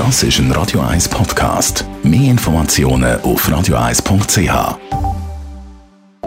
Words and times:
Das 0.00 0.22
ist 0.22 0.38
ein 0.38 0.50
Radio 0.52 0.80
1 0.80 1.10
Podcast. 1.10 1.84
Mehr 2.02 2.30
Informationen 2.30 3.20
auf 3.20 3.46
radio1.ch. 3.46 4.78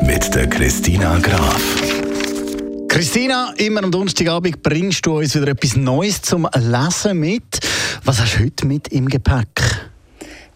Mit 0.04 0.36
der 0.36 0.48
Christina 0.48 1.18
Graf. 1.18 1.82
Christina, 2.88 3.52
immer 3.58 3.84
am 3.84 3.92
Donnerstagabend 3.92 4.62
bringst 4.62 5.04
du 5.08 5.18
uns 5.18 5.34
wieder 5.34 5.48
etwas 5.48 5.76
Neues 5.76 6.22
zum 6.22 6.48
Lesen 6.54 7.20
mit. 7.20 7.62
Was 8.06 8.22
hast 8.22 8.36
du 8.36 8.44
heute 8.44 8.68
mit 8.68 8.90
im 8.90 9.10
Gepäck? 9.10 9.93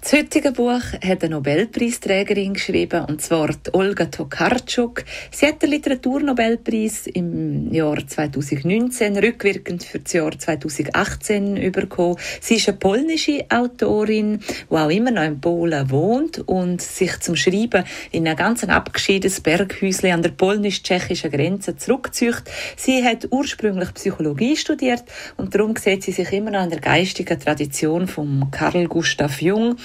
Das 0.10 0.18
heutige 0.18 0.54
Buch 0.54 0.94
hat 1.04 1.22
eine 1.22 1.36
Nobelpreisträgerin 1.36 2.54
geschrieben, 2.54 3.04
und 3.10 3.22
zwar 3.22 3.50
Olga 3.74 4.06
Tokarczuk. 4.06 5.04
Sie 5.32 5.46
hat 5.46 5.62
den 5.62 5.72
Literaturnobelpreis 5.72 7.08
im 7.08 7.74
Jahr 7.74 8.08
2019 8.08 9.18
rückwirkend 9.18 9.84
für 9.84 10.00
das 10.00 10.14
Jahr 10.14 10.32
2018 10.32 11.74
bekommen. 11.74 12.16
Sie 12.40 12.56
ist 12.56 12.70
eine 12.70 12.78
polnische 12.78 13.48
Autorin, 13.50 14.40
die 14.40 14.74
auch 14.74 14.90
immer 14.90 15.12
noch 15.12 15.24
in 15.24 15.42
Polen 15.42 15.92
wohnt 15.92 16.40
und 16.48 16.82
sich 16.82 17.20
zum 17.20 17.36
Schreiben 17.36 17.84
in 18.12 18.30
ein 18.30 18.38
ganz 18.38 18.64
abgeschiedenes 18.64 19.42
Berghäuschen 19.42 20.12
an 20.12 20.22
der 20.22 20.30
polnisch-tschechischen 20.30 21.32
Grenze 21.32 21.76
zurückzieht. 21.76 22.44
Sie 22.78 23.04
hat 23.04 23.28
ursprünglich 23.30 23.94
Psychologie 23.94 24.56
studiert 24.56 25.04
und 25.36 25.54
darum 25.54 25.76
sieht 25.76 26.04
sie 26.04 26.14
sich 26.14 26.32
immer 26.32 26.52
noch 26.52 26.64
in 26.64 26.70
der 26.70 26.80
geistigen 26.80 27.38
Tradition 27.38 28.08
von 28.08 28.50
Carl 28.52 28.88
Gustav 28.88 29.42
Jung 29.42 29.76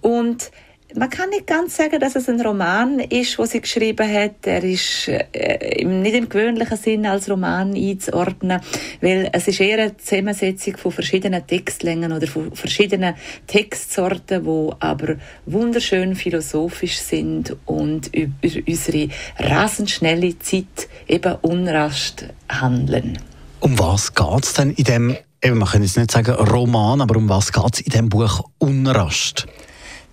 und 0.00 0.50
man 0.94 1.10
kann 1.10 1.28
nicht 1.30 1.46
ganz 1.46 1.76
sagen, 1.76 2.00
dass 2.00 2.16
es 2.16 2.28
ein 2.28 2.40
Roman 2.40 2.98
ist, 2.98 3.38
wo 3.38 3.44
sie 3.44 3.60
geschrieben 3.60 4.10
hat. 4.10 4.46
Er 4.46 4.64
ist 4.64 5.08
äh, 5.08 5.84
nicht 5.84 6.14
im 6.14 6.28
gewöhnlichen 6.28 6.76
Sinn 6.76 7.06
als 7.06 7.30
Roman 7.30 7.74
einzuordnen, 7.74 8.60
weil 9.00 9.28
es 9.32 9.48
ist 9.48 9.60
eher 9.60 9.78
eine 9.78 9.96
Zusammensetzung 9.96 10.76
von 10.78 10.92
verschiedenen 10.92 11.46
Textlängen 11.46 12.12
oder 12.12 12.26
von 12.26 12.54
verschiedenen 12.54 13.14
Textsorten, 13.46 14.46
wo 14.46 14.74
aber 14.80 15.16
wunderschön 15.44 16.14
philosophisch 16.14 16.98
sind 16.98 17.54
und 17.66 18.14
über 18.14 18.32
unsere 18.66 19.08
rasend 19.38 19.90
schnelle 19.90 20.38
Zeit 20.38 20.88
eben 21.06 21.34
unrast 21.42 22.24
handeln. 22.48 23.18
Um 23.60 23.78
was 23.78 24.14
geht 24.14 24.44
es 24.44 24.54
denn 24.54 24.70
in 24.70 24.84
dem, 24.84 25.16
eben, 25.42 25.58
man 25.58 25.68
kann 25.68 25.82
jetzt 25.82 25.96
nicht 25.96 26.10
sagen 26.10 26.34
Roman, 26.34 27.00
aber 27.00 27.16
um 27.16 27.28
was 27.28 27.52
geht 27.52 27.74
es 27.74 27.80
in 27.80 27.92
dem 27.92 28.08
Buch 28.08 28.44
Unrast? 28.58 29.46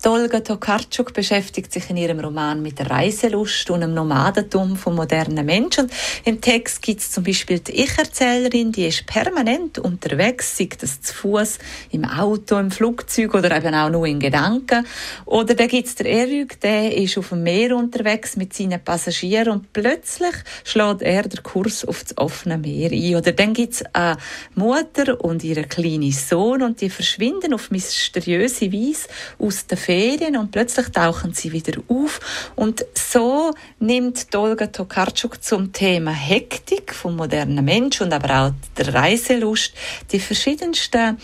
Olga 0.08 0.40
Tokarczuk 0.40 1.14
beschäftigt 1.14 1.72
sich 1.74 1.90
in 1.90 1.98
ihrem 1.98 2.20
Roman 2.20 2.62
mit 2.62 2.78
der 2.78 2.92
Reiselust 2.92 3.70
und 3.72 3.82
dem 3.82 3.96
Nomadentum 3.96 4.76
von 4.76 4.94
modernen 4.94 5.44
Menschen. 5.44 5.90
Im 6.26 6.42
Text 6.42 6.84
gibt 6.84 7.02
es 7.02 7.12
zum 7.12 7.24
Beispiel 7.24 7.60
die 7.60 7.84
Ich-Erzählerin, 7.84 8.72
die 8.72 8.86
ist 8.86 9.08
permanent 9.08 9.80
unterwegs, 9.80 10.58
sei 10.58 10.70
das 10.80 11.02
zu 11.02 11.12
Fuß, 11.12 11.58
im 11.90 12.06
Auto, 12.06 12.60
im 12.60 12.70
Flugzeug 12.70 13.34
oder 13.34 13.58
eben 13.58 13.74
auch 13.74 13.90
nur 13.90 14.06
in 14.06 14.20
Gedanken. 14.20 14.86
Oder 15.26 15.56
dann 15.56 15.70
gibt 15.70 15.88
es 15.88 15.96
der 15.96 16.06
Erik, 16.06 16.60
der 16.62 16.96
ist 16.96 17.18
auf 17.18 17.30
dem 17.30 17.42
Meer 17.42 17.76
unterwegs 17.76 18.36
mit 18.36 18.54
seinen 18.54 18.84
Passagieren 18.84 19.50
und 19.54 19.74
plötzlich 19.74 20.36
schlägt 20.64 21.02
er 21.02 21.24
den 21.24 21.42
Kurs 21.42 21.84
auf 21.84 22.04
das 22.04 22.18
offene 22.18 22.60
Meer 22.60 22.92
ein. 22.92 23.16
Oder 23.16 23.32
dann 23.32 23.54
gibt 23.54 23.74
es 23.74 23.84
eine 23.94 24.18
Mutter 24.54 25.20
und 25.20 25.44
ihren 25.44 25.68
kleinen 25.68 26.12
Sohn 26.12 26.62
und 26.62 26.80
die 26.82 26.92
verschwinden 26.92 27.56
auf 27.56 27.72
mysteriöse 27.72 28.72
Weise 28.72 29.08
aus 29.40 29.66
der 29.66 29.78
Ferien 29.78 29.95
Ferien 29.96 30.36
und 30.36 30.52
plötzlich 30.52 30.90
tauchen 30.90 31.34
sie 31.34 31.52
wieder 31.54 31.82
auf. 31.88 32.20
Und 32.56 32.86
so 32.94 33.54
nimmt 33.80 34.36
Olga 34.36 34.68
Tokarczuk 34.68 35.42
zum 35.42 35.72
Thema 35.72 36.12
Hektik 36.12 36.94
vom 36.94 37.16
modernen 37.16 37.64
Mensch 37.64 38.02
und 38.02 38.12
aber 38.14 38.42
auch 38.42 38.52
der 38.78 38.94
Reiselust 38.94 39.74
die 40.12 40.20
verschiedensten 40.20 41.18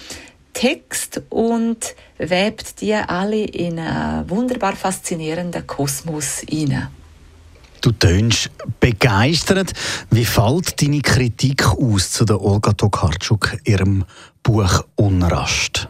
Text 0.53 1.21
und 1.29 1.95
webt 2.17 2.79
die 2.81 2.93
alle 2.93 3.43
in 3.43 3.79
einen 3.79 4.29
wunderbar 4.29 4.75
faszinierenden 4.75 5.67
Kosmos 5.67 6.41
hinein. 6.47 6.87
Du 7.81 7.91
tönst 7.91 8.51
begeistert. 8.79 9.73
Wie 10.11 10.25
fällt 10.25 10.81
deine 10.81 11.01
Kritik 11.01 11.65
aus 11.65 12.11
zu 12.11 12.25
der 12.25 12.39
Olga 12.39 12.73
Tokarczuk, 12.73 13.57
ihrem 13.65 14.05
Buch 14.43 14.85
Unrast? 14.95 15.89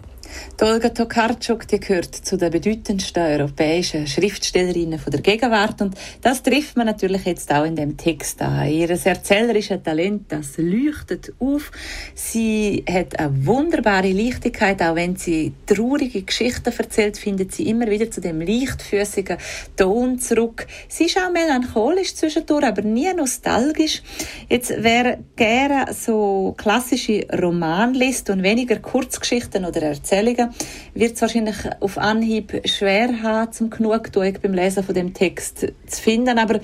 Die 0.62 0.68
Olga 0.68 0.90
Tokarczuk 0.90 1.68
die 1.68 1.80
gehört 1.80 2.14
zu 2.14 2.38
den 2.38 2.52
bedeutendsten 2.52 3.24
europäischen 3.24 4.06
Schriftstellerinnen 4.06 5.00
von 5.00 5.10
der 5.10 5.22
Gegenwart 5.22 5.82
und 5.82 5.96
das 6.22 6.44
trifft 6.44 6.78
man 6.78 6.86
natürlich 6.86 7.26
jetzt 7.26 7.52
auch 7.52 7.66
in 7.66 7.76
dem 7.76 7.98
Text 7.98 8.40
an. 8.44 8.70
Ihr 8.70 8.92
erzählerisches 8.92 9.82
Talent, 9.82 10.32
das 10.32 10.58
leuchtet 10.58 11.34
auf. 11.40 11.72
Sie 12.14 12.84
hat 12.88 13.18
eine 13.18 13.44
wunderbare 13.44 14.12
Leichtigkeit, 14.12 14.84
auch 14.84 14.94
wenn 14.94 15.16
sie 15.16 15.52
traurige 15.66 16.22
Geschichten 16.22 16.72
erzählt, 16.78 17.18
findet 17.18 17.54
sie 17.54 17.68
immer 17.68 17.88
wieder 17.88 18.12
zu 18.12 18.22
dem 18.22 18.40
leichtfüßigen 18.40 19.38
Ton 19.76 20.20
zurück. 20.20 20.68
Sie 20.88 21.06
ist 21.06 21.18
auch 21.18 21.32
melancholisch 21.32 22.14
zwischendurch, 22.14 22.66
aber 22.66 22.84
nie 22.84 23.12
nostalgisch. 23.16 24.04
Jetzt 24.48 24.72
wer 24.78 25.18
gerne 25.36 25.92
so 25.92 26.54
klassische 26.56 27.26
Roman 27.42 27.96
liest 27.96 28.30
und 28.30 28.44
weniger 28.44 28.78
Kurzgeschichten 28.78 29.66
oder 29.66 29.82
Erzählungen, 29.82 30.51
wird 30.94 31.16
es 31.16 31.22
wahrscheinlich 31.22 31.58
auf 31.80 31.98
Anhieb 31.98 32.62
schwer 32.66 33.22
haben, 33.24 33.52
zum 33.52 33.70
Genugtuung 33.70 34.34
beim 34.42 34.54
Lesen 34.54 34.84
von 34.84 34.96
dem 34.96 35.14
Text 35.14 35.60
zu 35.60 36.02
finden. 36.02 36.38
Aber 36.38 36.60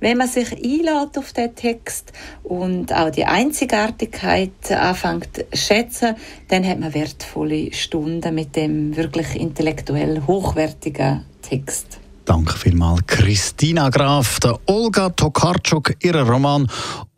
wenn 0.00 0.18
man 0.18 0.28
sich 0.28 0.52
einlädt 0.52 1.16
auf 1.16 1.32
den 1.32 1.54
Text 1.54 2.12
und 2.42 2.92
auch 2.92 3.10
die 3.10 3.24
Einzigartigkeit 3.24 4.70
anfängt 4.70 5.36
zu 5.36 5.44
schätzen, 5.56 6.16
dann 6.48 6.66
hat 6.66 6.80
man 6.80 6.94
wertvolle 6.94 7.72
Stunden 7.72 8.34
mit 8.34 8.56
dem 8.56 8.96
wirklich 8.96 9.36
intellektuell 9.36 10.22
hochwertigen 10.26 11.24
Text. 11.42 11.98
Danke 12.24 12.56
vielmals, 12.56 13.02
Christina 13.06 13.90
Graf, 13.90 14.38
der 14.38 14.58
Olga 14.66 15.10
Tokarczuk, 15.10 15.94
ihren 16.04 16.28
Roman 16.28 16.68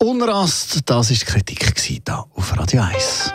Unrast. 0.01 0.81
Das 0.85 1.11
war 1.11 1.15
die 1.15 1.25
Kritik 1.25 1.79
hier 1.79 2.25
auf 2.33 2.57
Radio 2.57 2.81
1. 2.81 3.34